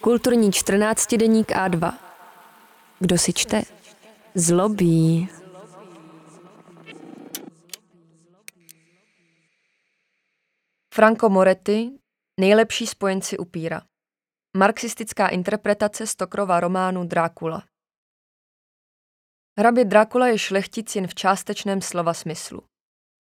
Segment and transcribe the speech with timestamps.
[0.00, 1.98] Kulturní 14 deník A2.
[2.98, 3.62] Kdo si čte?
[4.34, 5.28] Zlobí.
[10.94, 11.90] Franco Moretti,
[12.40, 13.82] nejlepší spojenci upíra.
[14.56, 17.62] Marxistická interpretace Stokrova románu Drákula.
[19.58, 22.62] Hrabě Drákula je šlechtic jen v částečném slova smyslu.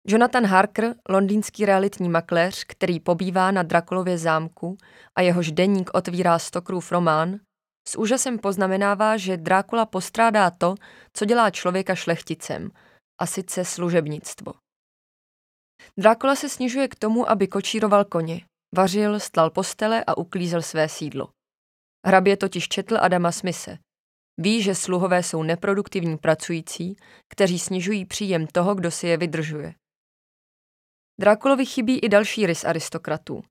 [0.07, 4.77] Jonathan Harker, londýnský realitní makléř, který pobývá na Drakulově zámku
[5.18, 7.40] a jehož denník otvírá Stokrův román,
[7.89, 10.75] s úžasem poznamenává, že Drákula postrádá to,
[11.13, 12.71] co dělá člověka šlechticem,
[13.21, 14.53] a sice služebnictvo.
[15.99, 18.41] Drákula se snižuje k tomu, aby kočíroval koně,
[18.75, 21.29] vařil, stlal postele a uklízel své sídlo.
[22.07, 23.79] Hrabě totiž četl Adama Smise.
[24.41, 26.96] Ví, že sluhové jsou neproduktivní pracující,
[27.29, 29.75] kteří snižují příjem toho, kdo si je vydržuje.
[31.21, 33.42] Drákulovi chybí i další rys aristokratů.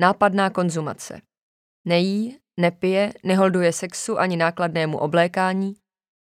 [0.00, 1.20] Nápadná konzumace.
[1.86, 5.76] Nejí, nepije, neholduje sexu ani nákladnému oblékání,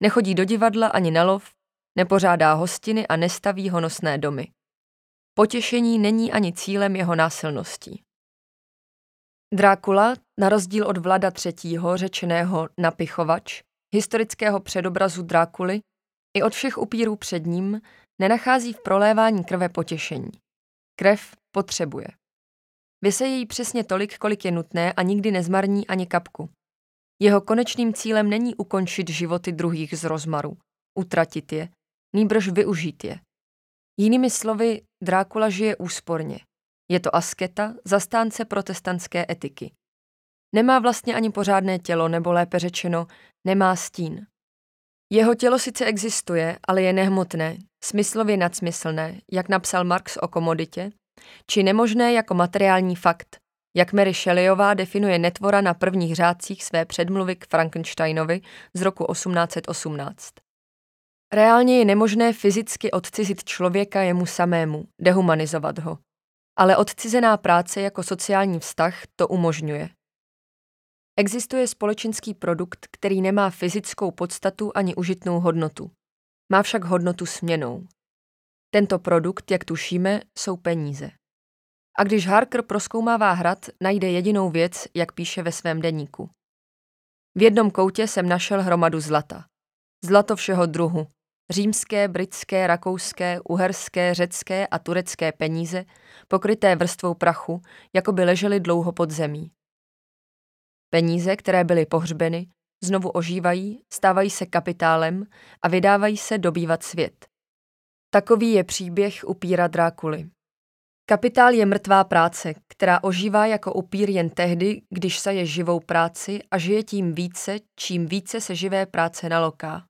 [0.03, 1.51] nechodí do divadla ani na lov,
[1.99, 4.49] nepořádá hostiny a nestaví honosné domy.
[5.35, 8.03] Potěšení není ani cílem jeho násilností.
[9.55, 11.33] Drákula, na rozdíl od Vlada
[11.65, 11.79] III.
[11.95, 13.63] řečeného napichovač,
[13.95, 15.81] historického předobrazu Drákuly,
[16.37, 17.81] i od všech upírů před ním,
[18.21, 20.31] nenachází v prolévání krve potěšení.
[21.01, 22.07] Krev potřebuje.
[23.05, 26.51] Vyse jí přesně tolik, kolik je nutné a nikdy nezmarní ani kapku.
[27.23, 30.59] Jeho konečným cílem není ukončit životy druhých z rozmaru,
[30.99, 31.69] utratit je,
[32.17, 33.21] nýbrž využít je.
[34.01, 36.41] Jinými slovy, Drákula žije úsporně.
[36.91, 39.73] Je to asketa, zastánce protestantské etiky.
[40.55, 43.07] Nemá vlastně ani pořádné tělo, nebo lépe řečeno,
[43.47, 44.27] nemá stín.
[45.13, 50.91] Jeho tělo sice existuje, ale je nehmotné, smyslově nadsmyslné, jak napsal Marx o komoditě,
[51.47, 53.37] či nemožné jako materiální fakt,
[53.77, 58.41] jak Mary Shelleyová definuje netvora na prvních řádcích své předmluvy k Frankensteinovi
[58.75, 60.35] z roku 1818.
[61.33, 65.99] Reálně je nemožné fyzicky odcizit člověka jemu samému, dehumanizovat ho.
[66.59, 69.89] Ale odcizená práce jako sociální vztah to umožňuje.
[71.21, 75.91] Existuje společenský produkt, který nemá fyzickou podstatu ani užitnou hodnotu.
[76.53, 77.87] Má však hodnotu směnou.
[78.71, 81.11] Tento produkt, jak tušíme, jsou peníze.
[81.99, 86.31] A když Harker proskoumává hrad, najde jedinou věc, jak píše ve svém deníku.
[87.35, 89.45] V jednom koutě jsem našel hromadu zlata.
[90.05, 91.07] Zlato všeho druhu.
[91.51, 95.85] Římské, britské, rakouské, uherské, řecké a turecké peníze,
[96.29, 99.51] pokryté vrstvou prachu, jako by ležely dlouho pod zemí.
[100.91, 102.49] Peníze, které byly pohřbeny,
[102.85, 105.25] znovu ožívají, stávají se kapitálem
[105.63, 107.27] a vydávají se dobývat svět.
[108.11, 110.31] Takový je příběh upíra Drákuly.
[111.09, 116.41] Kapitál je mrtvá práce, která ožívá jako upír jen tehdy, když se je živou práci
[116.51, 119.85] a žije tím více, čím více se živé práce naloká.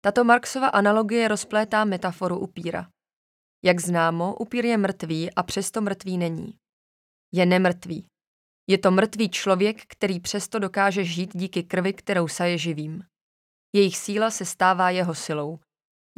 [0.00, 2.88] Tato Marxova analogie rozplétá metaforu upíra.
[3.64, 6.54] Jak známo, upír je mrtvý a přesto mrtvý není.
[7.32, 8.06] Je nemrtvý.
[8.70, 13.02] Je to mrtvý člověk, který přesto dokáže žít díky krvi, kterou saje živým.
[13.74, 15.58] Jejich síla se stává jeho silou.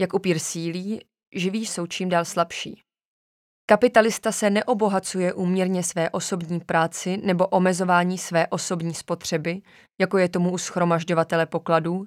[0.01, 1.01] Jak upír sílí,
[1.35, 2.83] živí jsou čím dál slabší.
[3.67, 9.63] Kapitalista se neobohacuje úměrně své osobní práci nebo omezování své osobní spotřeby,
[10.01, 12.07] jako je tomu u schromažďovatele pokladů,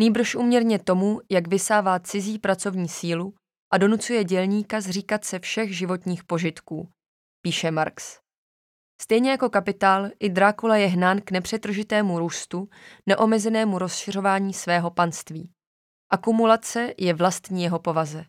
[0.00, 3.34] nýbrž úměrně tomu, jak vysává cizí pracovní sílu
[3.72, 6.88] a donucuje dělníka zříkat se všech životních požitků,
[7.42, 8.23] píše Marx.
[9.00, 12.68] Stejně jako kapitál, i Drákula je hnán k nepřetržitému růstu,
[13.06, 15.50] neomezenému rozšiřování svého panství.
[16.12, 18.24] Akumulace je vlastní jeho povaze.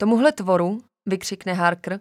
[0.00, 2.00] Tomuhle tvoru, vykřikne Harker,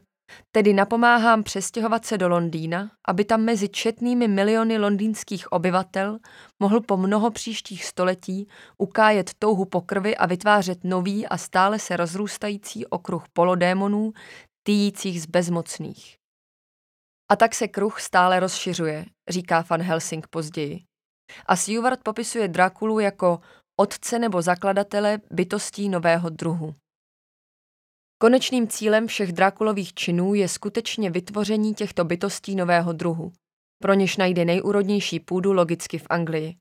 [0.52, 6.20] tedy napomáhám přestěhovat se do Londýna, aby tam mezi četnými miliony londýnských obyvatel
[6.60, 8.48] mohl po mnoho příštích století
[8.78, 14.14] ukájet touhu po krvi a vytvářet nový a stále se rozrůstající okruh polodémonů,
[14.64, 16.25] týjících z bezmocných.
[17.30, 20.84] A tak se kruh stále rozšiřuje, říká Van Helsing později.
[21.46, 23.40] A Seward popisuje Drakulu jako
[23.80, 26.76] otce nebo zakladatele bytostí nového druhu.
[28.18, 33.32] Konečným cílem všech Drákulových činů je skutečně vytvoření těchto bytostí nového druhu,
[33.82, 36.58] pro něž najde nejúrodnější půdu logicky v Anglii.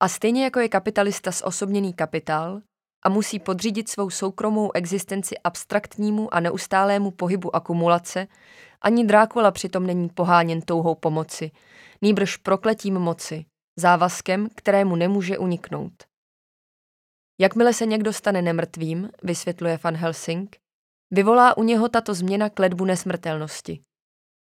[0.00, 2.60] A stejně jako je kapitalista zosobněný kapitál
[3.02, 8.26] a musí podřídit svou soukromou existenci abstraktnímu a neustálému pohybu akumulace,
[8.82, 11.50] ani Drákula přitom není poháněn touhou pomoci,
[12.02, 13.44] nýbrž prokletím moci,
[13.78, 15.92] závazkem, kterému nemůže uniknout.
[17.40, 20.56] Jakmile se někdo stane nemrtvým, vysvětluje Van Helsing,
[21.10, 23.80] vyvolá u něho tato změna kledbu nesmrtelnosti.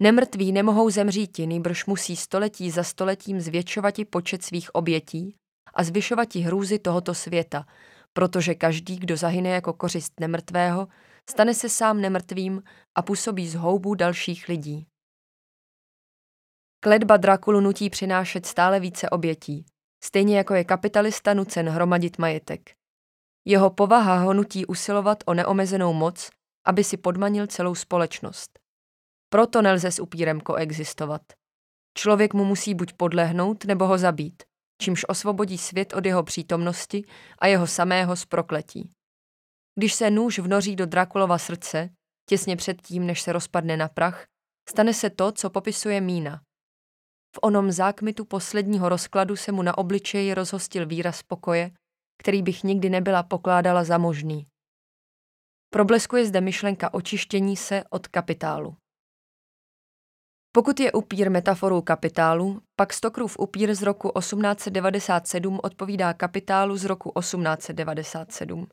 [0.02, 5.36] Nemrtví nemohou zemříti, nýbrž musí století za stoletím zvětšovati počet svých obětí
[5.74, 7.66] a zvyšovati hrůzy tohoto světa,
[8.16, 10.88] protože každý, kdo zahyne jako kořist nemrtvého,
[11.30, 12.64] stane se sám nemrtvým
[12.96, 14.88] a působí zhoubu dalších lidí.
[16.80, 19.66] Kledba Drakulu nutí přinášet stále více obětí,
[20.04, 22.72] stejně jako je kapitalista nucen hromadit majetek.
[23.46, 26.30] Jeho povaha ho nutí usilovat o neomezenou moc,
[26.66, 28.60] aby si podmanil celou společnost.
[29.30, 31.22] Proto nelze s upírem koexistovat.
[31.98, 34.44] Člověk mu musí buď podlehnout, nebo ho zabít,
[34.82, 37.04] čímž osvobodí svět od jeho přítomnosti
[37.40, 38.92] a jeho samého z prokletí.
[39.80, 41.90] Když se nůž vnoří do Drakulova srdce,
[42.30, 44.26] těsně předtím, než se rozpadne na prach,
[44.70, 46.42] stane se to, co popisuje Mína.
[47.36, 51.72] V onom zákmitu posledního rozkladu se mu na obličeji rozhostil výraz pokoje,
[52.18, 54.48] který bych nikdy nebyla pokládala za možný.
[55.70, 58.78] Probleskuje zde myšlenka očištění se od kapitálu.
[60.56, 67.12] Pokud je upír metaforou kapitálu, pak Stokrův upír z roku 1897 odpovídá kapitálu z roku
[67.20, 68.68] 1897.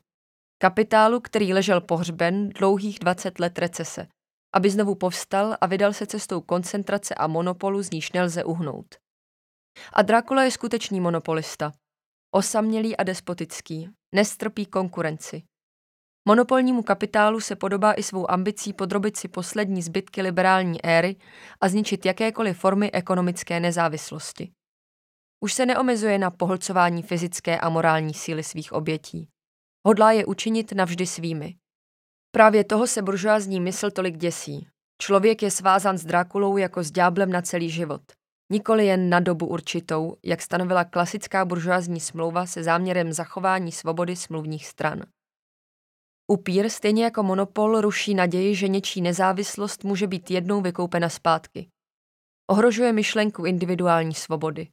[0.61, 4.07] Kapitálu, který ležel pohřben dlouhých 20 let recese,
[4.53, 8.95] aby znovu povstal a vydal se cestou koncentrace a monopolu, z níž nelze uhnout.
[9.93, 11.71] A Dracula je skutečný monopolista.
[12.31, 15.43] Osamělý a despotický, nestrpí konkurenci.
[16.25, 21.15] Monopolnímu kapitálu se podobá i svou ambicí podrobit si poslední zbytky liberální éry
[21.61, 24.51] a zničit jakékoliv formy ekonomické nezávislosti.
[25.43, 29.27] Už se neomezuje na pohlcování fyzické a morální síly svých obětí.
[29.87, 31.55] Hodlá je učinit navždy svými.
[32.31, 34.67] Právě toho se buržoázní mysl tolik děsí.
[35.01, 38.01] Člověk je svázan s Drákulou jako s dňáblem na celý život.
[38.51, 44.67] Nikoli jen na dobu určitou, jak stanovila klasická buržoázní smlouva se záměrem zachování svobody smluvních
[44.67, 45.03] stran.
[46.31, 51.67] Upír, stejně jako monopol, ruší naději, že něčí nezávislost může být jednou vykoupena zpátky.
[52.51, 54.67] Ohrožuje myšlenku individuální svobody.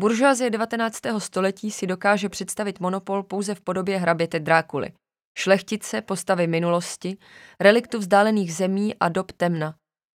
[0.00, 1.00] Buržoazie 19.
[1.18, 4.92] století si dokáže představit monopol pouze v podobě hraběte Drákuly,
[5.38, 7.16] šlechtice, postavy minulosti,
[7.60, 9.74] reliktu vzdálených zemí a dob temna,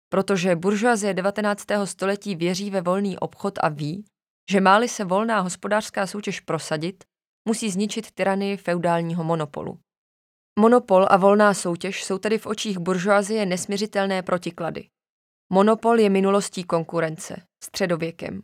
[0.09, 1.65] protože buržoazie 19.
[1.85, 4.05] století věří ve volný obchod a ví,
[4.51, 7.05] že máli se volná hospodářská soutěž prosadit,
[7.49, 9.79] musí zničit tyranii feudálního monopolu.
[10.59, 14.89] Monopol a volná soutěž jsou tedy v očích buržoazie nesměřitelné protiklady.
[15.53, 18.43] Monopol je minulostí konkurence, středověkem.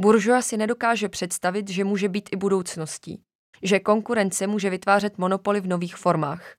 [0.00, 3.22] Buržoa si nedokáže představit, že může být i budoucností,
[3.62, 6.54] že konkurence může vytvářet monopoly v nových formách.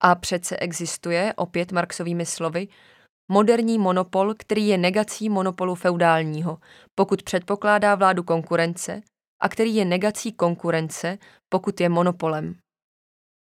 [0.00, 2.68] A přece existuje, opět Marxovými slovy,
[3.30, 6.58] moderní monopol, který je negací monopolu feudálního,
[6.94, 9.00] pokud předpokládá vládu konkurence,
[9.42, 12.54] a který je negací konkurence, pokud je monopolem.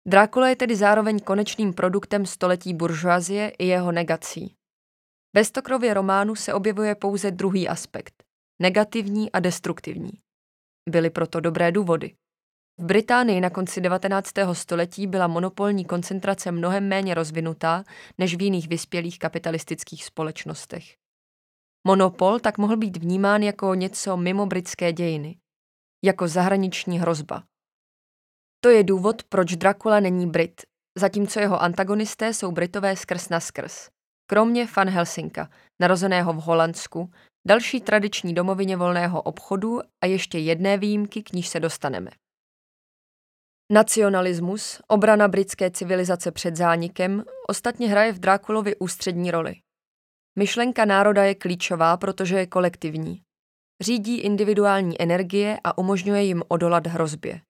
[0.08, 4.54] Drákula je tedy zároveň konečným produktem století buržoazie i jeho negací.
[5.36, 8.24] Ve Stokrově románu se objevuje pouze druhý aspekt,
[8.62, 10.10] negativní a destruktivní.
[10.88, 12.14] Byly proto dobré důvody.
[12.78, 14.30] V Británii na konci 19.
[14.52, 17.84] století byla monopolní koncentrace mnohem méně rozvinutá
[18.18, 20.84] než v jiných vyspělých kapitalistických společnostech.
[21.86, 25.38] Monopol tak mohl být vnímán jako něco mimo britské dějiny,
[26.04, 27.42] jako zahraniční hrozba.
[28.60, 30.60] To je důvod, proč Dracula není Brit,
[30.98, 33.88] zatímco jeho antagonisté jsou Britové skrz na skrz.
[34.26, 37.10] Kromě Van Helsinka, narozeného v Holandsku,
[37.46, 42.10] další tradiční domovině volného obchodu a ještě jedné výjimky, k níž se dostaneme.
[43.72, 49.54] Nacionalismus, obrana britské civilizace před zánikem, ostatně hraje v Drákulovi ústřední roli.
[50.38, 53.22] Myšlenka národa je klíčová, protože je kolektivní.
[53.80, 57.40] Řídí individuální energie a umožňuje jim odolat hrozbě.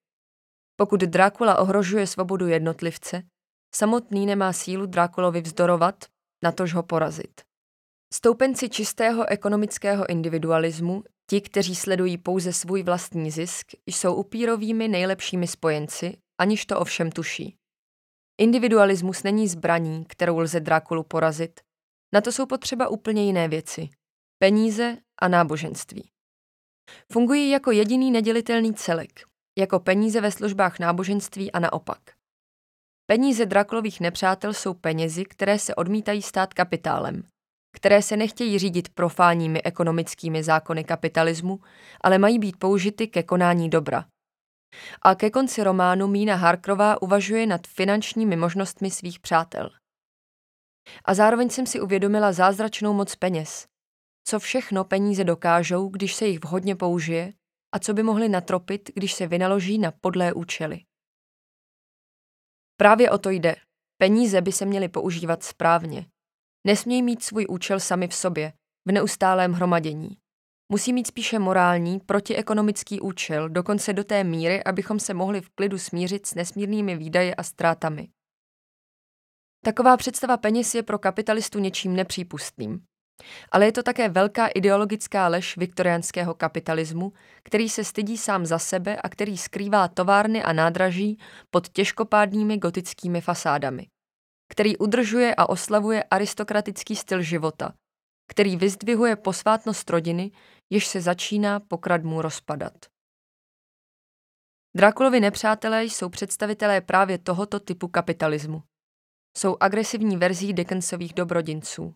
[0.81, 3.23] Pokud Drákula ohrožuje svobodu jednotlivce,
[3.75, 6.05] samotný nemá sílu Drákulovi vzdorovat,
[6.45, 7.41] natož ho porazit.
[8.15, 16.17] Stoupenci čistého ekonomického individualismu, ti, kteří sledují pouze svůj vlastní zisk, jsou upírovými nejlepšími spojenci,
[16.41, 17.57] aniž to ovšem tuší.
[18.41, 21.61] Individualismus není zbraní, kterou lze Drákulu porazit.
[22.15, 23.89] Na to jsou potřeba úplně jiné věci.
[24.39, 26.11] Peníze a náboženství.
[27.13, 31.99] Fungují jako jediný nedělitelný celek, jako peníze ve službách náboženství a naopak.
[33.07, 37.23] Peníze Draklových nepřátel jsou penězi, které se odmítají stát kapitálem,
[37.77, 41.61] které se nechtějí řídit profánními ekonomickými zákony kapitalismu,
[42.01, 44.05] ale mají být použity ke konání dobra.
[45.03, 49.71] A ke konci románu Mína Harkrová uvažuje nad finančními možnostmi svých přátel.
[51.05, 53.67] A zároveň jsem si uvědomila zázračnou moc peněz.
[54.25, 57.33] Co všechno peníze dokážou, když se jich vhodně použije
[57.73, 60.85] a co by mohli natropit, když se vynaloží na podlé účely.
[62.77, 63.57] Právě o to jde.
[63.99, 66.07] Peníze by se měly používat správně.
[66.67, 68.53] Nesmějí mít svůj účel sami v sobě,
[68.89, 70.17] v neustálém hromadění.
[70.73, 75.79] Musí mít spíše morální, protiekonomický účel, dokonce do té míry, abychom se mohli v klidu
[75.79, 78.09] smířit s nesmírnými výdaje a ztrátami.
[79.65, 82.87] Taková představa peněz je pro kapitalistu něčím nepřípustným.
[83.53, 87.13] Ale je to také velká ideologická lež viktoriánského kapitalismu,
[87.43, 91.19] který se stydí sám za sebe a který skrývá továrny a nádraží
[91.51, 93.87] pod těžkopádnými gotickými fasádami.
[94.49, 97.73] Který udržuje a oslavuje aristokratický styl života,
[98.29, 100.31] který vyzdvihuje posvátnost rodiny,
[100.71, 102.73] jež se začíná pokradmu rozpadat.
[104.77, 108.63] Drakulovi nepřátelé jsou představitelé právě tohoto typu kapitalismu.
[109.37, 111.95] Jsou agresivní verzí Dickensových dobrodinců.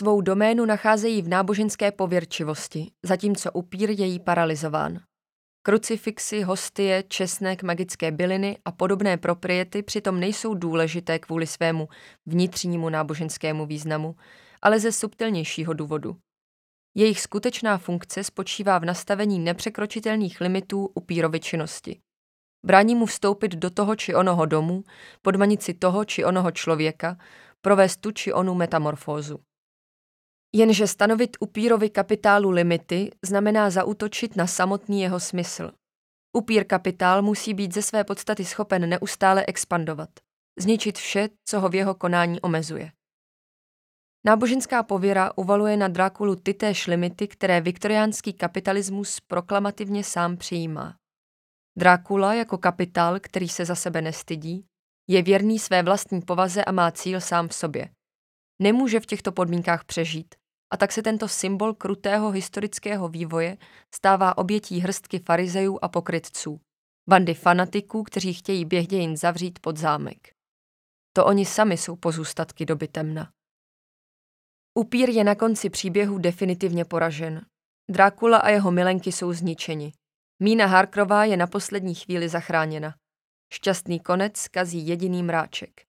[0.00, 5.00] Svou doménu nacházejí v náboženské pověrčivosti, zatímco upír je jí paralizován.
[5.62, 11.88] Krucifixy, hostie, česnek, magické byliny a podobné propriety přitom nejsou důležité kvůli svému
[12.26, 14.16] vnitřnímu náboženskému významu,
[14.62, 16.16] ale ze subtilnějšího důvodu.
[16.94, 22.00] Jejich skutečná funkce spočívá v nastavení nepřekročitelných limitů upírovy činnosti.
[22.66, 24.84] Brání mu vstoupit do toho či onoho domu,
[25.22, 27.16] podmanit si toho či onoho člověka,
[27.60, 29.38] provést tu či onu metamorfózu.
[30.52, 35.70] Jenže stanovit upírovi kapitálu limity znamená zautočit na samotný jeho smysl.
[36.36, 40.10] Upír kapitál musí být ze své podstaty schopen neustále expandovat,
[40.58, 42.92] zničit vše, co ho v jeho konání omezuje.
[44.26, 50.96] Náboženská pověra uvaluje na Drákulu tytéž limity, které viktoriánský kapitalismus proklamativně sám přijímá.
[51.78, 54.66] Drákula jako kapitál, který se za sebe nestydí,
[55.08, 57.90] je věrný své vlastní povaze a má cíl sám v sobě.
[58.62, 60.34] Nemůže v těchto podmínkách přežít
[60.70, 63.56] a tak se tento symbol krutého historického vývoje
[63.94, 66.60] stává obětí hrstky farizejů a pokrytců,
[67.08, 70.34] bandy fanatiků, kteří chtějí běh dějin zavřít pod zámek.
[71.12, 73.30] To oni sami jsou pozůstatky doby temna.
[74.78, 77.46] Upír je na konci příběhu definitivně poražen.
[77.90, 79.92] Drákula a jeho milenky jsou zničeni.
[80.42, 82.94] Mína Harkrová je na poslední chvíli zachráněna.
[83.52, 85.82] Šťastný konec kazí jediný mráček.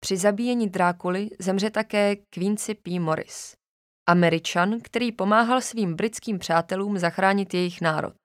[0.00, 3.00] Při zabíjení Drákuly zemře také Quincy P.
[3.00, 3.54] Morris.
[4.12, 8.16] Američan, který pomáhal svým britským přátelům zachránit jejich národ.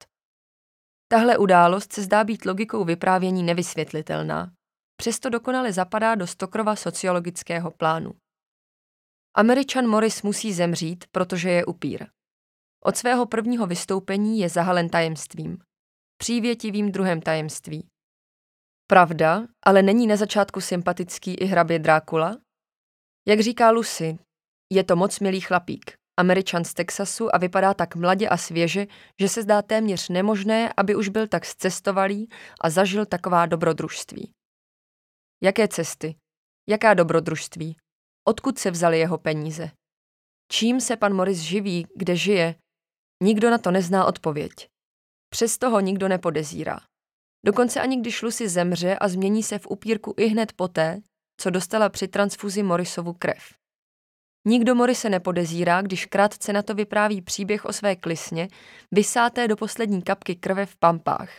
[1.08, 4.52] Tahle událost se zdá být logikou vyprávění nevysvětlitelná,
[4.96, 8.12] přesto dokonale zapadá do Stokrova sociologického plánu.
[9.36, 12.06] Američan Morris musí zemřít, protože je upír.
[12.84, 15.58] Od svého prvního vystoupení je zahalen tajemstvím.
[16.16, 17.88] Přívětivým druhem tajemství.
[18.86, 22.36] Pravda, ale není na začátku sympatický i hrabě Drákula?
[23.28, 24.18] Jak říká Lucy,
[24.72, 28.86] je to moc milý chlapík, američan z Texasu a vypadá tak mladě a svěže,
[29.20, 32.28] že se zdá téměř nemožné, aby už byl tak zcestovalý
[32.60, 34.32] a zažil taková dobrodružství.
[35.42, 36.16] Jaké cesty?
[36.68, 37.76] Jaká dobrodružství?
[38.28, 39.70] Odkud se vzaly jeho peníze?
[40.52, 42.54] Čím se pan Morris živí, kde žije?
[43.22, 44.52] Nikdo na to nezná odpověď.
[45.30, 46.80] Přesto ho nikdo nepodezírá.
[47.46, 51.00] Dokonce ani když Lucy zemře a změní se v upírku i hned poté,
[51.40, 53.57] co dostala při transfuzi Morrisovu krev.
[54.44, 58.48] Nikdo Morise nepodezírá, když krátce na to vypráví příběh o své klisně,
[58.92, 61.30] vysáté do poslední kapky krve v pampách,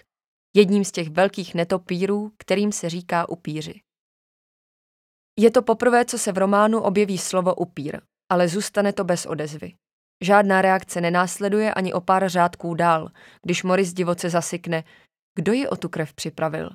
[0.56, 3.82] jedním z těch velkých netopírů, kterým se říká upíři.
[5.40, 8.02] Je to poprvé, co se v románu objeví slovo upír,
[8.32, 9.74] ale zůstane to bez odezvy.
[10.24, 13.10] Žádná reakce nenásleduje ani o pár řádků dál,
[13.46, 14.84] když Morris divoce zasykne,
[15.36, 16.70] kdo ji o tu krev připravil.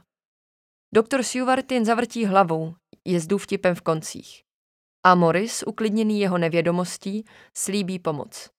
[0.95, 1.21] Doktor
[1.71, 4.43] jen zavrtí hlavou, jezdu vtipem v koncích.
[5.07, 7.25] A Morris, uklidněný jeho nevědomostí,
[7.57, 8.51] slíbí pomoc.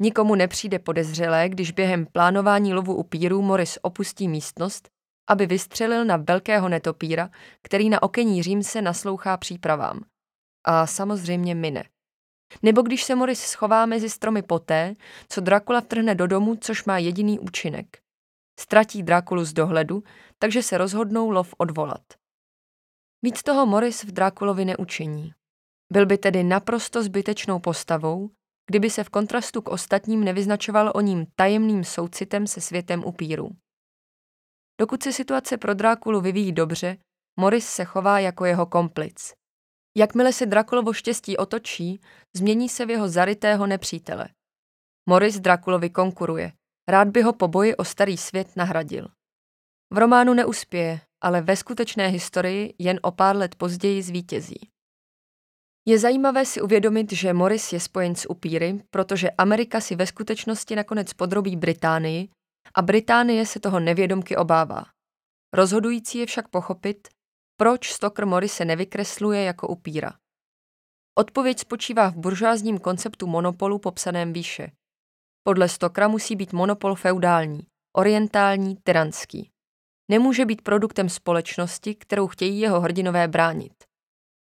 [0.00, 4.88] Nikomu nepřijde podezřelé, když během plánování lovu upírů Morris opustí místnost,
[5.28, 7.30] aby vystřelil na velkého netopíra,
[7.62, 10.04] který na okení Římse naslouchá přípravám.
[10.64, 11.84] A samozřejmě mine.
[12.62, 14.94] Nebo když se Morris schová mezi stromy poté,
[15.28, 17.98] co Dracula vtrhne do domu, což má jediný účinek.
[18.60, 20.02] Ztratí Drakulu z dohledu,
[20.38, 22.02] takže se rozhodnou lov odvolat.
[23.22, 25.32] Víc toho Morris v Drakulovi neučiní.
[25.94, 28.30] Byl by tedy naprosto zbytečnou postavou,
[28.70, 33.50] kdyby se v kontrastu k ostatním nevyznačoval o ním tajemným soucitem se světem upírů.
[34.80, 36.96] Dokud se situace pro Drákulu vyvíjí dobře,
[37.40, 39.32] Morris se chová jako jeho komplic.
[39.96, 42.00] Jakmile se Drakulovo štěstí otočí,
[42.36, 44.28] změní se v jeho zarytého nepřítele.
[45.08, 46.52] Morris Drakulovi konkuruje.
[46.88, 49.08] Rád by ho po boji o starý svět nahradil.
[49.92, 54.73] V románu neuspěje, ale ve skutečné historii jen o pár let později zvítězí.
[55.86, 60.76] Je zajímavé si uvědomit, že Morris je spojen s upíry, protože Amerika si ve skutečnosti
[60.76, 62.28] nakonec podrobí Británii
[62.74, 64.84] a Británie se toho nevědomky obává.
[65.54, 67.08] Rozhodující je však pochopit,
[67.56, 70.12] proč Stoker Morris se nevykresluje jako upíra.
[71.18, 74.70] Odpověď spočívá v buržoázním konceptu monopolu popsaném výše.
[75.42, 77.60] Podle Stokra musí být monopol feudální,
[77.96, 79.50] orientální, tyranský.
[80.10, 83.72] Nemůže být produktem společnosti, kterou chtějí jeho hrdinové bránit.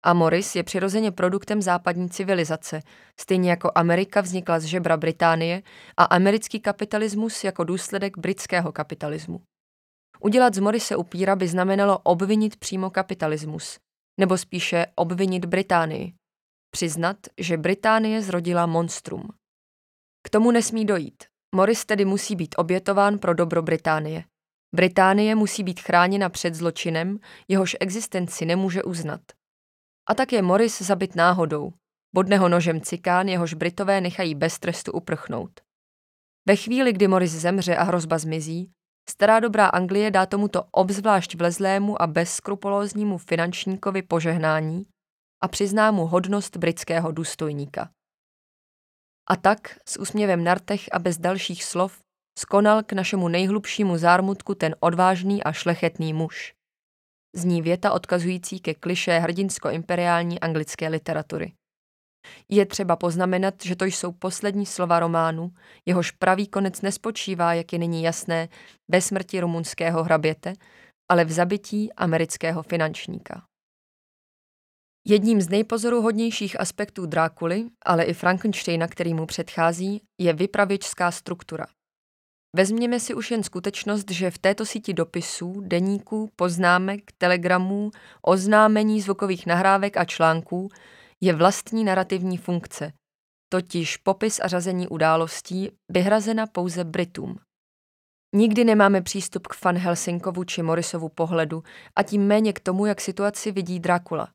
[0.03, 2.81] A Morris je přirozeně produktem západní civilizace,
[3.21, 5.63] stejně jako Amerika vznikla z žebra Británie
[5.97, 9.41] a americký kapitalismus jako důsledek britského kapitalismu.
[10.21, 13.79] Udělat z Morise upíra by znamenalo obvinit přímo kapitalismus,
[14.21, 16.13] nebo spíše obvinit Británii.
[16.71, 19.29] Přiznat, že Británie zrodila monstrum.
[20.27, 21.25] K tomu nesmí dojít.
[21.55, 24.25] Morris tedy musí být obětován pro dobro Británie.
[24.75, 27.19] Británie musí být chráněna před zločinem,
[27.49, 29.21] jehož existenci nemůže uznat.
[30.09, 31.73] A tak je Morris zabit náhodou.
[32.15, 35.61] Bodne ho nožem cikán, jehož Britové nechají bez trestu uprchnout.
[36.47, 38.71] Ve chvíli, kdy Morris zemře a hrozba zmizí,
[39.11, 44.87] stará dobrá Anglie dá tomuto obzvlášť vlezlému a bezskrupulóznímu finančníkovi požehnání
[45.43, 47.91] a přizná mu hodnost britského důstojníka.
[49.31, 52.01] A tak, s úsměvem na rtech a bez dalších slov,
[52.39, 56.55] skonal k našemu nejhlubšímu zármutku ten odvážný a šlechetný muž.
[57.35, 61.53] Zní věta odkazující ke kliše hrdinsko-imperiální anglické literatury.
[62.49, 65.55] Je třeba poznamenat, že to jsou poslední slova románu,
[65.87, 68.49] jehož pravý konec nespočívá, jak je nyní jasné,
[68.91, 70.53] ve smrti rumunského hraběte,
[71.11, 73.47] ale v zabití amerického finančníka.
[75.07, 81.67] Jedním z nejpozoruhodnějších aspektů Drákuly, ale i Frankensteina, který mu předchází, je vypravěčská struktura.
[82.57, 87.91] Vezměme si už jen skutečnost, že v této síti dopisů, deníků, poznámek, telegramů,
[88.23, 90.69] oznámení zvukových nahrávek a článků
[91.21, 92.93] je vlastní narrativní funkce,
[93.53, 97.39] totiž popis a řazení událostí vyhrazena pouze Britům.
[98.35, 101.63] Nikdy nemáme přístup k Van Helsinkovu či Morrisovu pohledu
[101.97, 104.29] a tím méně k tomu, jak situaci vidí Dracula.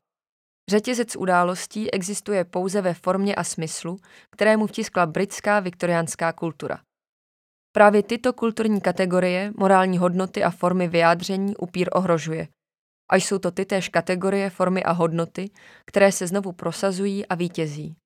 [0.70, 3.96] Řetězec událostí existuje pouze ve formě a smyslu,
[4.30, 6.78] kterému vtiskla britská viktoriánská kultura.
[7.78, 12.48] Právě tyto kulturní kategorie, morální hodnoty a formy vyjádření upír ohrožuje.
[13.10, 15.50] A jsou to tytéž kategorie, formy a hodnoty,
[15.84, 17.96] které se znovu prosazují a vítězí.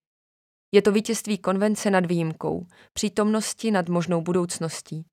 [0.75, 5.05] Je to vítězství konvence nad výjimkou, přítomnosti nad možnou budoucností,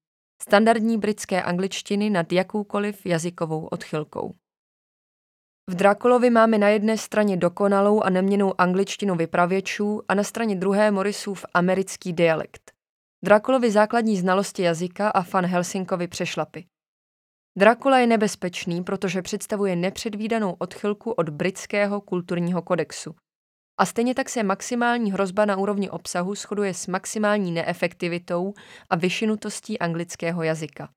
[0.41, 4.35] standardní britské angličtiny nad jakoukoliv jazykovou odchylkou.
[5.69, 10.91] V Drakulovi máme na jedné straně dokonalou a neměnou angličtinu vypravěčů a na straně druhé
[10.91, 12.68] Morrisův americký dialekt.
[13.25, 16.65] Drakulovi základní znalosti jazyka a Van Helsinkovi přešlapy.
[17.57, 23.15] Dracula je nebezpečný, protože představuje nepředvídanou odchylku od britského kulturního kodexu.
[23.79, 28.53] A stejně tak se maximální hrozba na úrovni obsahu shoduje s maximální neefektivitou
[28.89, 30.89] a vyšinutostí anglického jazyka.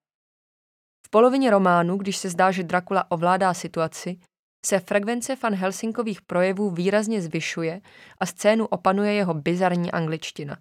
[1.06, 4.18] V polovině románu, když se zdá, že Dracula ovládá situaci,
[4.66, 7.80] se frekvence Van Helsinkových projevů výrazně zvyšuje
[8.20, 10.58] a scénu opanuje jeho bizarní angličtina.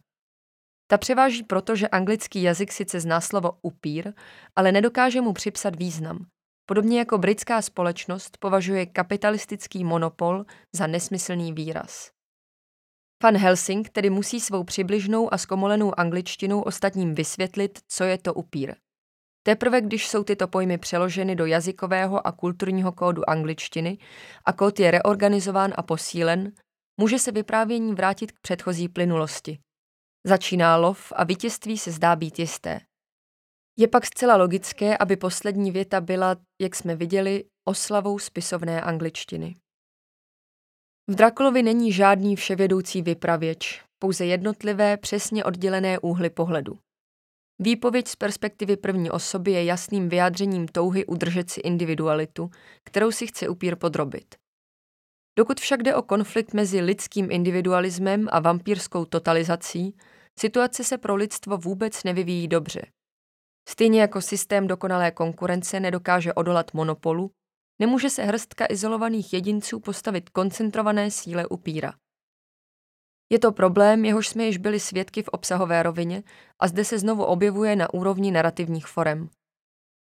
[0.91, 4.13] Ta převáží proto, že anglický jazyk sice zná slovo upír,
[4.56, 6.25] ale nedokáže mu připsat význam.
[6.65, 12.12] Podobně jako britská společnost považuje kapitalistický monopol za nesmyslný výraz.
[13.23, 18.75] Van Helsing tedy musí svou přibližnou a zkomolenou angličtinou ostatním vysvětlit, co je to upír.
[19.43, 23.97] Teprve když jsou tyto pojmy přeloženy do jazykového a kulturního kódu angličtiny
[24.45, 26.51] a kód je reorganizován a posílen,
[26.97, 29.60] může se vyprávění vrátit k předchozí plynulosti.
[30.27, 32.79] Začíná lov a vítězství se zdá být jisté.
[33.77, 39.55] Je pak zcela logické, aby poslední věta byla, jak jsme viděli, oslavou spisovné angličtiny.
[41.10, 46.79] V Drakulovi není žádný vševědoucí vypravěč, pouze jednotlivé, přesně oddělené úhly pohledu.
[47.60, 52.49] Výpověď z perspektivy první osoby je jasným vyjádřením touhy udržet si individualitu,
[52.84, 54.40] kterou si chce upír podrobit.
[55.39, 59.98] Dokud však jde o konflikt mezi lidským individualismem a vampírskou totalizací,
[60.39, 62.82] situace se pro lidstvo vůbec nevyvíjí dobře.
[63.70, 67.32] Stejně jako systém dokonalé konkurence nedokáže odolat monopolu,
[67.80, 71.94] nemůže se hrstka izolovaných jedinců postavit koncentrované síle upíra.
[73.32, 76.24] Je to problém, jehož jsme již byli svědky v obsahové rovině
[76.60, 79.30] a zde se znovu objevuje na úrovni narrativních forem.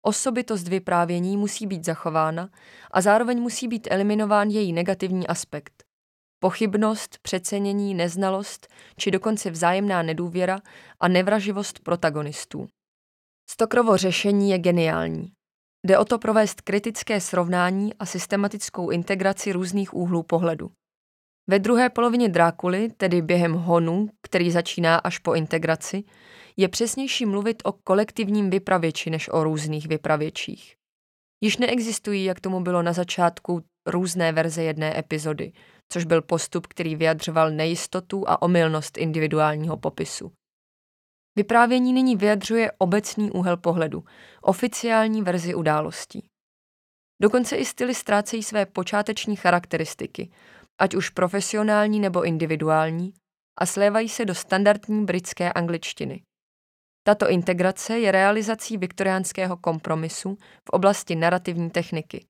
[0.01, 2.49] Osobitost vyprávění musí být zachována
[2.91, 5.83] a zároveň musí být eliminován její negativní aspekt.
[6.39, 10.59] Pochybnost, přecenění, neznalost či dokonce vzájemná nedůvěra
[10.99, 12.67] a nevraživost protagonistů.
[13.49, 15.31] Stokrovo řešení je geniální.
[15.87, 20.71] Jde o to provést kritické srovnání a systematickou integraci různých úhlů pohledu.
[21.49, 26.03] Ve druhé polovině Drákuly, tedy během honu, který začíná až po integraci,
[26.57, 30.75] je přesnější mluvit o kolektivním vypravěči než o různých vypravěčích.
[31.43, 35.53] Již neexistují, jak tomu bylo na začátku, různé verze jedné epizody,
[35.89, 40.31] což byl postup, který vyjadřoval nejistotu a omylnost individuálního popisu.
[41.35, 44.03] Vyprávění nyní vyjadřuje obecný úhel pohledu,
[44.41, 46.27] oficiální verzi událostí.
[47.21, 50.31] Dokonce i styly ztrácejí své počáteční charakteristiky,
[50.79, 53.13] ať už profesionální nebo individuální,
[53.59, 56.21] a slévají se do standardní britské angličtiny.
[57.03, 62.25] Tato integrace je realizací viktoriánského kompromisu v oblasti narrativní techniky.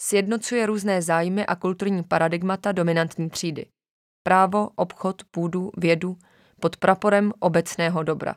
[0.00, 3.66] Sjednocuje různé zájmy a kulturní paradigmata dominantní třídy.
[4.22, 6.16] Právo, obchod, půdu, vědu
[6.60, 8.34] pod praporem obecného dobra.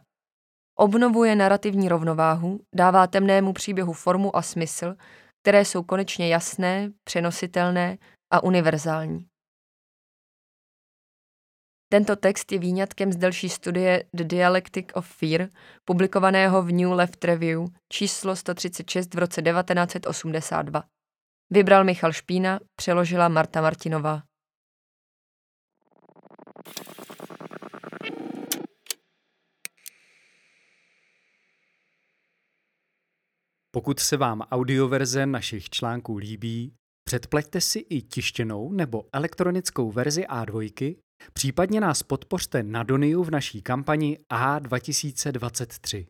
[0.80, 4.96] Obnovuje narrativní rovnováhu, dává temnému příběhu formu a smysl,
[5.42, 7.98] které jsou konečně jasné, přenositelné
[8.32, 9.28] a univerzální.
[11.90, 15.50] Tento text je výňatkem z delší studie The Dialectic of Fear,
[15.86, 20.84] publikovaného v New Left Review číslo 136 v roce 1982.
[21.50, 24.24] Vybral Michal Špína, přeložila Marta Martinová.
[33.72, 36.76] Pokud se vám audioverze našich článků líbí,
[37.12, 40.98] předpleťte si i tištěnou nebo elektronickou verzi A2,
[41.34, 46.08] případně nás podpořte na Doniu v naší kampani A2023.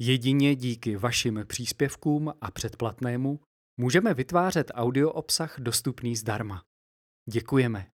[0.00, 3.40] Jedině díky vašim příspěvkům a předplatnému
[3.80, 6.62] můžeme vytvářet audio obsah dostupný zdarma.
[7.30, 7.91] Děkujeme.